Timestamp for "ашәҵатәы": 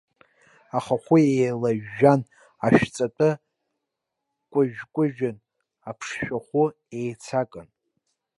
2.65-3.29